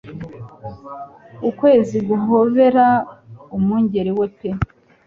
Ukwezi 1.49 1.97
guhobera 2.07 2.85
umwungeri 3.55 4.11
we 4.19 4.25
pe 4.37 4.49